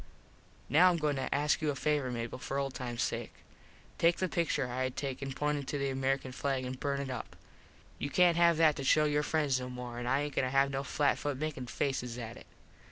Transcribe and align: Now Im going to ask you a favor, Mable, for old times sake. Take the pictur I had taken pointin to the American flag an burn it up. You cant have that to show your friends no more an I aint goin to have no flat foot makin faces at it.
Now 0.67 0.89
Im 0.89 0.97
going 0.97 1.17
to 1.17 1.31
ask 1.35 1.61
you 1.61 1.69
a 1.69 1.75
favor, 1.75 2.09
Mable, 2.09 2.39
for 2.39 2.57
old 2.57 2.73
times 2.73 3.03
sake. 3.03 3.35
Take 3.99 4.17
the 4.17 4.27
pictur 4.27 4.67
I 4.67 4.81
had 4.85 4.97
taken 4.97 5.31
pointin 5.31 5.63
to 5.67 5.77
the 5.77 5.91
American 5.91 6.31
flag 6.31 6.65
an 6.65 6.73
burn 6.73 7.01
it 7.01 7.11
up. 7.11 7.35
You 7.99 8.09
cant 8.09 8.35
have 8.35 8.57
that 8.57 8.75
to 8.77 8.83
show 8.83 9.05
your 9.05 9.21
friends 9.21 9.59
no 9.59 9.69
more 9.69 9.99
an 9.99 10.07
I 10.07 10.21
aint 10.21 10.33
goin 10.37 10.43
to 10.45 10.49
have 10.49 10.71
no 10.71 10.83
flat 10.83 11.19
foot 11.19 11.37
makin 11.37 11.67
faces 11.67 12.17
at 12.17 12.35
it. 12.35 12.47